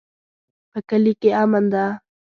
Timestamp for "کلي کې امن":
0.89-1.65